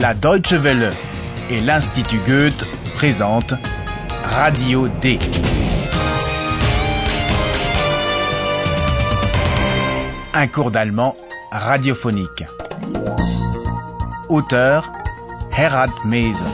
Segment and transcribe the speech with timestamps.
[0.00, 0.88] La Deutsche Welle
[1.50, 3.52] et l'Institut Goethe présentent
[4.24, 5.18] Radio D.
[10.32, 11.14] Un cours d'allemand
[11.52, 12.44] radiophonique.
[14.30, 14.90] Auteur
[15.54, 16.44] Herald Mese.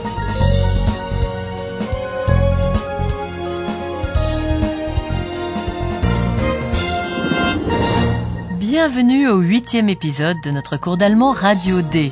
[8.59, 12.11] Bienvenue au huitième épisode de notre cours d'allemand Radio D.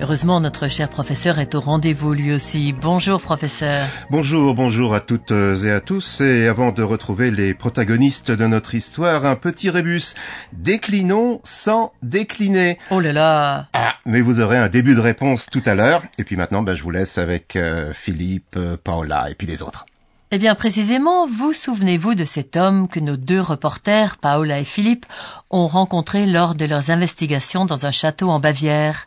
[0.00, 2.72] Heureusement, notre cher professeur est au rendez-vous lui aussi.
[2.72, 3.86] Bonjour professeur.
[4.10, 6.20] Bonjour, bonjour à toutes et à tous.
[6.20, 10.14] Et avant de retrouver les protagonistes de notre histoire, un petit rébus.
[10.52, 12.78] Déclinons sans décliner.
[12.90, 13.66] Oh là là.
[13.72, 16.02] Ah, mais vous aurez un début de réponse tout à l'heure.
[16.18, 19.62] Et puis maintenant, ben, je vous laisse avec euh, Philippe, euh, Paola et puis les
[19.62, 19.86] autres.
[20.32, 25.06] Eh bien, précisément, vous souvenez-vous de cet homme que nos deux reporters, Paola et Philippe,
[25.50, 29.06] ont rencontré lors de leurs investigations dans un château en Bavière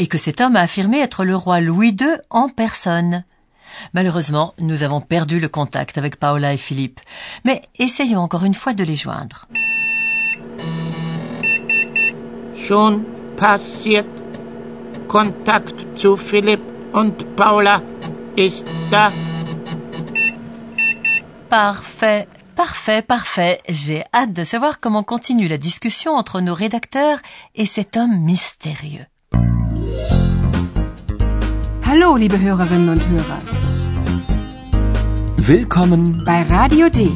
[0.00, 3.22] et que cet homme a affirmé être le roi Louis II en personne.
[3.92, 7.00] Malheureusement, nous avons perdu le contact avec Paola et Philippe,
[7.44, 9.46] mais essayons encore une fois de les joindre.
[12.56, 13.04] Schon
[13.36, 14.06] passiert.
[15.06, 16.60] Kontakt zu Philipp
[16.94, 17.82] und Paula
[18.36, 19.12] ist da.
[21.50, 23.60] Parfait, parfait, parfait.
[23.68, 27.18] J'ai hâte de savoir comment continue la discussion entre nos rédacteurs
[27.54, 29.04] et cet homme mystérieux.
[31.92, 33.40] Hallo, liebe Hörerinnen und Hörer.
[35.38, 37.08] Willkommen bei Radio D.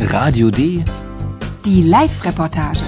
[0.00, 0.82] Radio D.
[1.64, 2.82] Die Live-Reportage.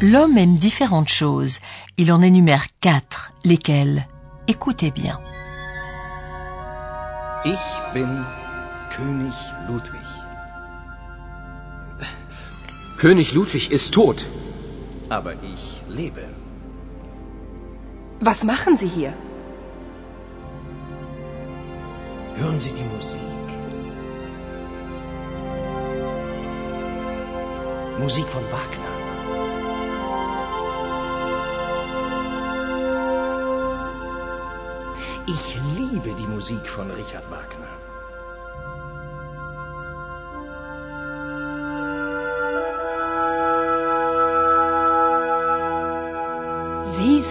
[0.00, 1.58] L'homme aime différentes choses.
[1.98, 3.32] Il en énumère quatre.
[3.44, 4.06] Lesquelles
[4.48, 5.18] Écoutez bien.
[7.44, 8.24] Ich bin
[8.88, 9.34] König
[9.68, 10.01] Ludwig.
[13.02, 14.26] König Ludwig ist tot.
[15.08, 16.24] Aber ich lebe.
[18.20, 19.12] Was machen Sie hier?
[22.36, 23.46] Hören Sie die Musik.
[27.98, 28.92] Musik von Wagner.
[35.26, 35.46] Ich
[35.78, 37.72] liebe die Musik von Richard Wagner.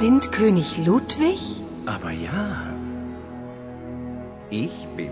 [0.01, 1.39] Sind König Ludwig?
[1.85, 2.73] Aber ja,
[4.49, 5.11] ich bin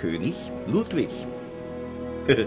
[0.00, 0.34] König
[0.66, 1.10] Ludwig.
[2.26, 2.38] Ich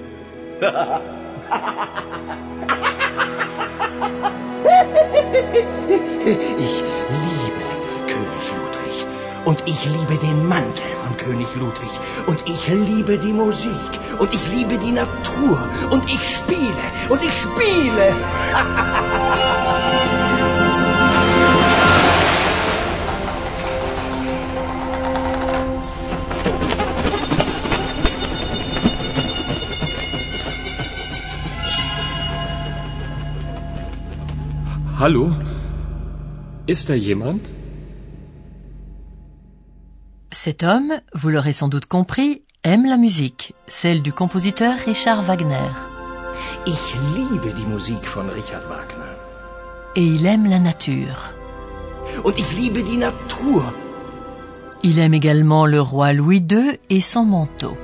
[7.20, 7.62] liebe
[8.08, 9.06] König Ludwig.
[9.46, 11.92] Und ich liebe den Mantel von König Ludwig.
[12.26, 14.00] Und ich liebe die Musik.
[14.18, 15.70] Und ich liebe die Natur.
[15.92, 16.74] Und ich spiele.
[17.10, 18.16] Und ich spiele.
[35.02, 35.32] Hallo?
[36.68, 37.42] Ist da jemand?
[40.30, 45.72] Cet homme, vous l'aurez sans doute compris, aime la musique, celle du compositeur Richard Wagner.
[46.68, 49.16] Ich liebe die Musik von Richard Wagner.
[49.96, 51.34] Et il aime la nature.
[52.24, 53.74] Und ich liebe die Natur.
[54.84, 57.76] Il aime également le roi Louis II et son manteau.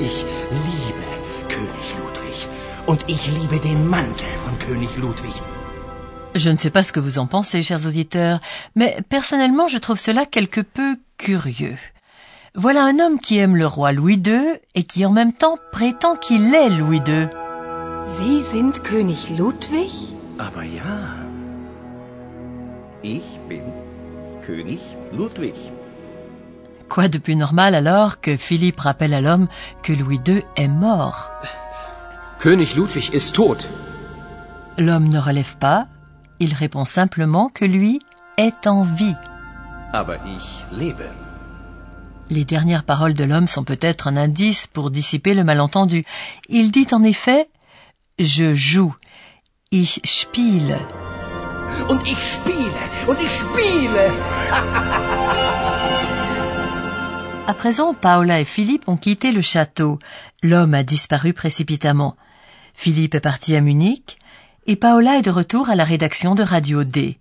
[0.00, 1.04] Ich liebe
[1.50, 2.48] König Ludwig.
[2.86, 5.42] Und ich liebe den Mantel von König Ludwig.
[6.34, 8.40] Je ne sais pas ce que vous en pensez, chers auditeurs,
[8.74, 11.76] mais personnellement je trouve cela quelque peu curieux.
[12.54, 16.16] Voilà un homme qui aime le roi Louis II et qui en même temps prétend
[16.16, 17.28] qu'il est Louis II.
[18.04, 19.92] Sie sind König Ludwig?
[20.38, 20.82] Aber ja,
[23.04, 23.62] ich bin
[24.42, 24.80] König
[25.12, 25.54] Ludwig.
[26.88, 29.48] Quoi de plus normal alors que Philippe rappelle à l'homme
[29.82, 31.30] que Louis II est mort?
[32.38, 33.68] König Ludwig ist tot.
[34.78, 35.86] L'homme ne relève pas,
[36.40, 38.00] il répond simplement que lui
[38.36, 39.16] est en vie.
[39.92, 41.04] Aber ich lebe.
[42.30, 46.04] Les dernières paroles de l'homme sont peut-être un indice pour dissiper le malentendu.
[46.48, 47.48] Il dit en effet
[48.18, 48.94] Je joue.
[49.70, 50.78] Ich spiele.
[51.88, 52.72] Und ich spiele.
[53.08, 54.12] Und ich spiele.
[57.48, 59.98] À présent, Paola et Philippe ont quitté le château.
[60.42, 62.16] L'homme a disparu précipitamment.
[62.72, 64.16] Philippe est parti à Munich
[64.66, 67.18] et Paola est de retour à la rédaction de Radio D.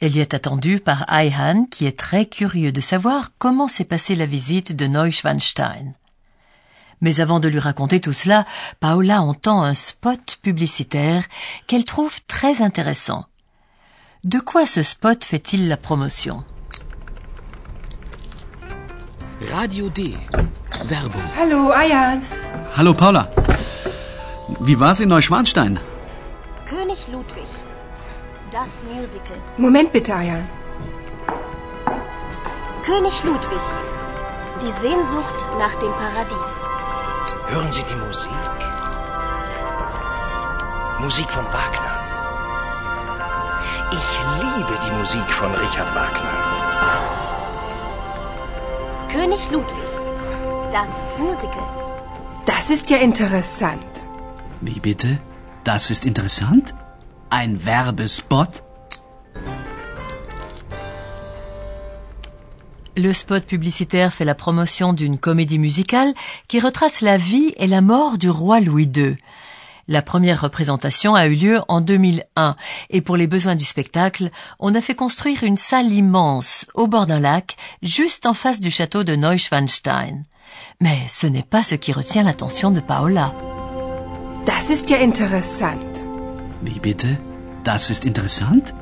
[0.00, 4.14] Elle y est attendue par Ayhan qui est très curieux de savoir comment s'est passée
[4.14, 5.92] la visite de Neuschwanstein.
[7.02, 8.46] Mais avant de lui raconter tout cela,
[8.78, 11.24] Paola entend un spot publicitaire
[11.66, 13.26] qu'elle trouve très intéressant.
[14.24, 16.44] De quoi ce spot fait-il la promotion?
[19.52, 20.14] Radio D.
[20.84, 21.22] Werbung.
[21.38, 22.20] Hallo, Ayan.
[22.76, 23.30] Hallo Paula.
[24.60, 25.78] Wie war's in Neuschwanstein?
[26.70, 27.48] König Ludwig.
[28.52, 29.38] Das Musical.
[29.56, 30.48] Moment bitte, Ayan.
[32.84, 33.64] König Ludwig.
[34.62, 36.52] Die Sehnsucht nach dem Paradies.
[37.48, 38.30] Hören Sie die Musik?
[41.00, 41.94] Musik von Wagner.
[43.90, 44.08] Ich
[44.40, 46.36] liebe die Musik von Richard Wagner.
[49.12, 49.90] König Ludwig.
[50.70, 51.68] Das Musical.
[52.46, 54.06] Das ist ja interessant.
[54.60, 55.18] Wie bitte?
[62.96, 66.12] Le spot publicitaire fait la promotion d'une comédie musicale
[66.48, 69.16] qui retrace la vie et la mort du roi Louis II.
[69.86, 72.56] La première représentation a eu lieu en 2001
[72.90, 77.06] et pour les besoins du spectacle, on a fait construire une salle immense au bord
[77.06, 80.24] d'un lac juste en face du château de Neuschwanstein.
[80.80, 83.32] Mais ce n'est pas ce qui retient l'attention de Paola.
[84.52, 86.04] Das ist ja interessant.
[86.60, 87.08] Wie bitte?
[87.62, 88.74] Das ist interessant?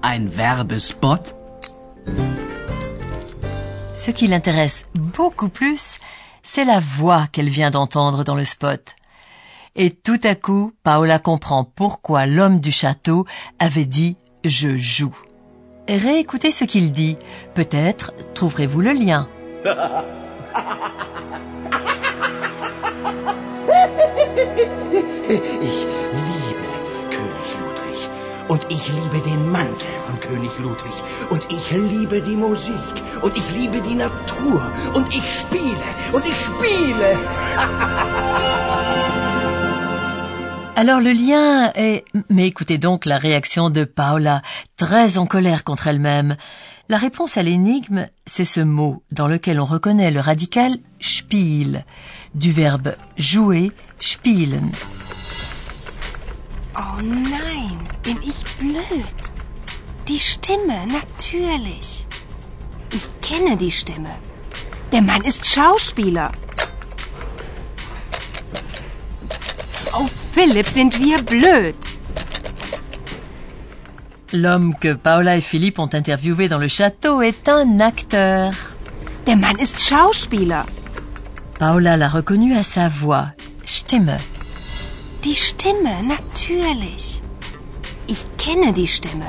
[0.00, 1.34] Ein Werbespot?
[3.94, 5.98] Ce qui l'intéresse beaucoup plus,
[6.42, 8.96] c'est la voix qu'elle vient d'entendre dans le spot.
[9.76, 13.24] Et tout à coup, Paola comprend pourquoi l'homme du château
[13.60, 15.16] avait dit je joue.
[15.88, 17.16] Réécoutez ce qu'il dit.
[17.54, 19.28] Peut-être trouverez-vous le lien.
[25.28, 25.86] Ich
[26.28, 26.66] liebe
[27.10, 28.00] König Ludwig.
[28.48, 30.92] Und ich liebe den Mantel von König Ludwig.
[31.30, 32.74] Und ich liebe die Musik.
[33.22, 34.70] Und ich liebe die Natur.
[34.94, 35.88] Und ich spiele.
[36.12, 37.18] Und ich spiele.
[40.74, 42.04] Alors le lien est...
[42.30, 44.40] Mais écoutez donc la réaction de Paola,
[44.76, 46.36] très en colère contre elle-même.
[46.92, 51.86] La réponse à l'énigme, c'est ce mot dans lequel on reconnaît le radical spiel,
[52.34, 54.70] du verbe jouer, spielen.
[56.76, 57.72] Oh nein,
[58.02, 59.16] bin ich blöd?
[60.06, 62.06] Die Stimme, natürlich.
[62.92, 64.14] Ich kenne die Stimme.
[64.92, 66.30] Der Mann ist Schauspieler.
[69.98, 71.91] Oh, Philipp, sind wir blöd?
[74.32, 78.54] L'homme que Paola et Philippe ont interviewé dans le château est un acteur.
[79.26, 80.62] Der Mann ist Schauspieler.
[81.58, 83.32] Paola l'a reconnu à sa voix,
[83.66, 84.16] Stimme.
[85.22, 87.20] Die Stimme, natürlich.
[88.08, 89.26] Ich kenne die Stimme.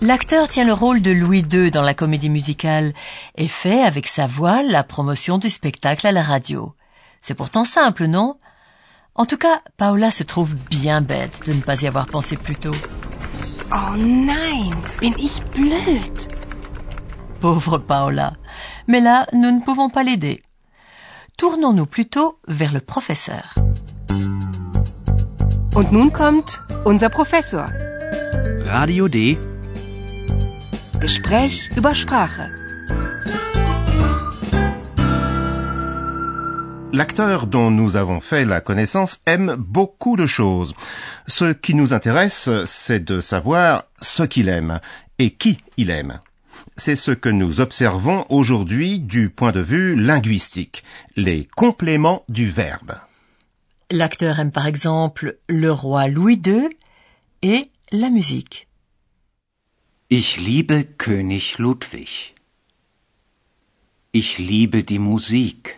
[0.00, 2.92] L'acteur tient le rôle de Louis II dans la comédie musicale
[3.36, 6.74] et fait avec sa voix la promotion du spectacle à la radio.
[7.22, 8.38] C'est pourtant simple, non?
[9.14, 12.56] En tout cas, Paola se trouve bien bête de ne pas y avoir pensé plus
[12.56, 12.74] tôt.
[13.70, 16.28] Oh nein, bin ich blöd.
[17.40, 18.32] Pauvre Paola.
[18.86, 20.42] Mais là, nous ne pouvons pas l'aider.
[21.36, 23.54] Tournons-nous plutôt vers le professeur.
[25.74, 27.66] Und nun kommt unser Professor.
[28.64, 29.38] Radio D.
[30.98, 32.50] Gespräch über Sprache.
[36.98, 40.74] L'acteur dont nous avons fait la connaissance aime beaucoup de choses.
[41.28, 44.80] Ce qui nous intéresse, c'est de savoir ce qu'il aime
[45.20, 46.18] et qui il aime.
[46.76, 50.82] C'est ce que nous observons aujourd'hui du point de vue linguistique,
[51.14, 52.96] les compléments du verbe.
[53.92, 56.68] L'acteur aime par exemple le roi Louis II
[57.42, 58.66] et la musique.
[60.10, 62.34] Ich liebe König Ludwig.
[64.12, 65.77] Ich liebe die Musik.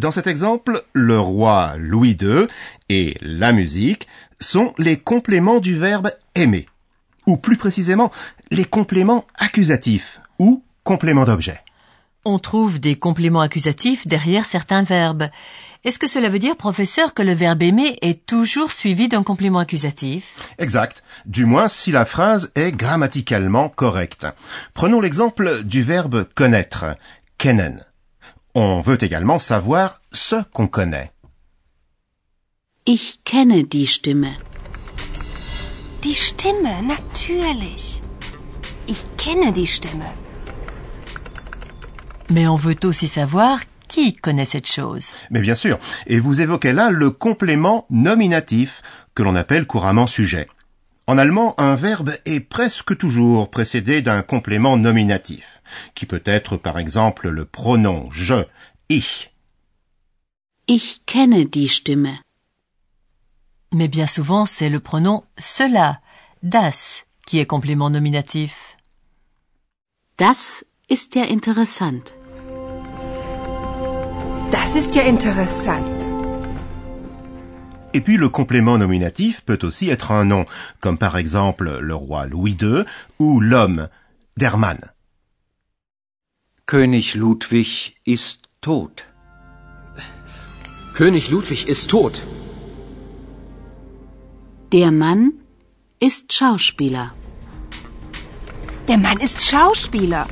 [0.00, 2.46] Dans cet exemple, le roi Louis II
[2.88, 4.08] et la musique
[4.40, 6.66] sont les compléments du verbe aimer,
[7.26, 8.10] ou plus précisément
[8.50, 11.60] les compléments accusatifs ou compléments d'objet.
[12.24, 15.28] On trouve des compléments accusatifs derrière certains verbes.
[15.84, 19.58] Est-ce que cela veut dire, professeur, que le verbe aimer est toujours suivi d'un complément
[19.58, 20.34] accusatif?
[20.58, 24.26] Exact, du moins si la phrase est grammaticalement correcte.
[24.72, 26.96] Prenons l'exemple du verbe connaître,
[27.36, 27.84] kennen.
[28.54, 31.12] On veut également savoir ce qu'on connaît.
[32.84, 34.26] Ich kenne die Stimme.
[36.02, 38.00] Die Stimme, natürlich.
[38.88, 40.06] Ich kenne die Stimme.
[42.28, 45.12] Mais on veut aussi savoir qui connaît cette chose.
[45.30, 45.78] Mais bien sûr,
[46.08, 48.82] et vous évoquez là le complément nominatif
[49.14, 50.48] que l'on appelle couramment sujet.
[51.10, 55.60] En allemand, un verbe est presque toujours précédé d'un complément nominatif,
[55.96, 58.44] qui peut être par exemple le pronom je,
[58.88, 59.32] ich.
[60.68, 62.16] Ich kenne die Stimme.
[63.72, 65.98] Mais bien souvent, c'est le pronom cela,
[66.44, 68.76] das, qui est complément nominatif.
[70.16, 72.14] Das ist ja interessant.
[74.52, 75.99] Das ist ja interessant.
[77.92, 80.46] Et puis le complément nominatif peut aussi être un nom,
[80.80, 82.84] comme par exemple le roi Louis II
[83.18, 83.88] ou l'homme,
[84.36, 84.78] der Mann.
[86.66, 89.06] König Ludwig ist tot.
[90.94, 92.22] König Ludwig ist tot.
[94.70, 95.32] Der Mann
[95.98, 97.10] ist Schauspieler.
[98.86, 100.28] Der Mann ist Schauspieler.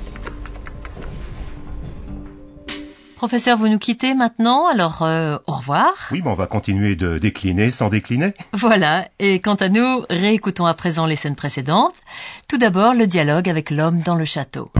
[3.18, 5.92] Professeur, vous nous quittez maintenant, alors euh, au revoir.
[6.12, 8.32] Oui, mais on va continuer de décliner sans décliner.
[8.52, 11.96] Voilà, et quant à nous, réécoutons à présent les scènes précédentes.
[12.48, 14.70] Tout d'abord, le dialogue avec l'homme dans le château.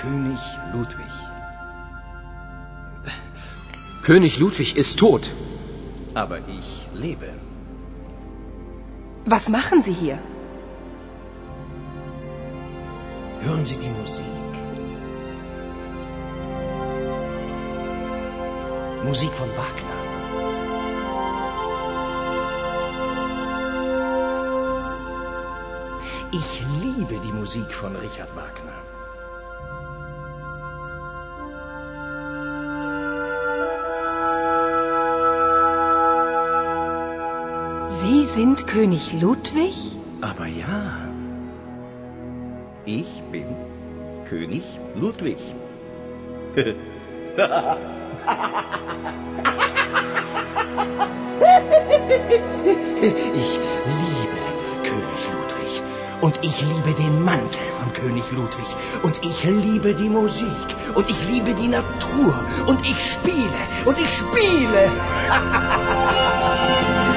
[0.00, 0.40] König
[0.72, 1.12] Ludwig.
[4.02, 5.30] König Ludwig ist tot.
[6.14, 7.28] Aber ich lebe.
[9.24, 10.18] Was machen Sie hier?
[13.44, 14.24] Hören Sie die Musik.
[19.04, 19.98] Musik von Wagner.
[26.32, 28.78] Ich liebe die Musik von Richard Wagner.
[38.34, 39.74] Sind König Ludwig?
[40.22, 41.06] Aber ja,
[42.86, 43.46] ich bin
[44.24, 44.62] König
[44.94, 45.36] Ludwig.
[46.56, 46.70] Ich
[53.98, 54.40] liebe
[54.82, 55.82] König Ludwig.
[56.22, 58.76] Und ich liebe den Mantel von König Ludwig.
[59.02, 60.46] Und ich liebe die Musik.
[60.94, 62.42] Und ich liebe die Natur.
[62.66, 63.60] Und ich spiele.
[63.84, 64.90] Und ich spiele.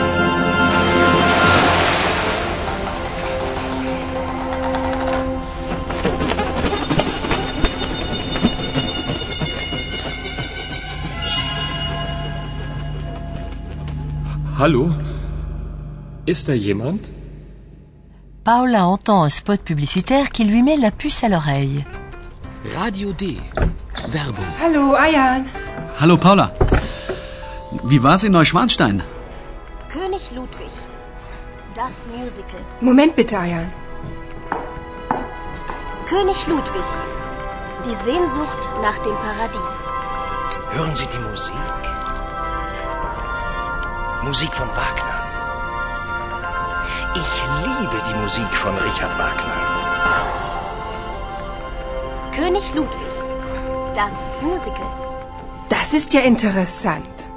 [14.57, 14.91] Hallo?
[16.25, 17.01] Ist da jemand?
[18.43, 21.83] Paula entend un spot publicitaire qui lui met la puce à l'oreille.
[22.75, 23.37] Radio D.
[24.09, 24.45] Werbung.
[24.61, 25.43] Hallo, Ayan.
[25.99, 26.51] Hallo Paula.
[27.83, 29.03] Wie war's in Neuschwanstein?
[29.89, 30.71] König Ludwig.
[31.75, 32.61] Das Musical.
[32.81, 33.67] Moment bitte, Ayan.
[36.07, 36.87] König Ludwig.
[37.85, 39.75] Die Sehnsucht nach dem Paradies.
[40.71, 41.55] Hören Sie die Musik.
[44.25, 45.17] Musik von Wagner.
[47.21, 47.33] Ich
[47.65, 49.57] liebe die Musik von Richard Wagner.
[52.37, 53.13] König Ludwig.
[53.93, 54.91] Das Musical.
[55.69, 57.29] Das ist ja interessant.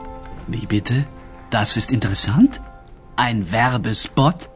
[0.47, 1.05] Wie bitte?
[1.51, 2.63] Das ist interessant?
[3.17, 4.49] Ein Werbespot?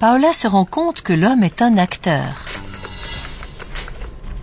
[0.00, 2.34] Paula se rend compte que l'homme est un acteur.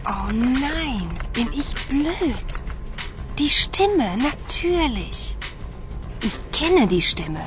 [0.06, 2.64] Oh nein, bin ich blöd.
[3.40, 5.38] Die Stimme, natürlich.
[6.22, 7.42] Ich kenne die Stimme.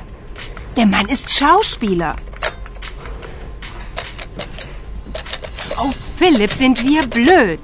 [0.75, 2.15] Der Mann ist Schauspieler.
[5.81, 7.61] Oh, Philipp, sind wir blöd.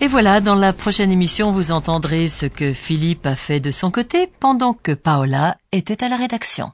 [0.00, 3.90] Et voilà, dans la prochaine émission, vous entendrez ce que Philippe a fait de son
[3.90, 6.72] côté pendant que Paola était à la rédaction.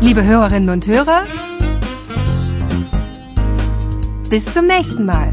[0.00, 1.24] Liebe Hörerinnen und Hörer,
[4.30, 5.32] bis zum nächsten Mal.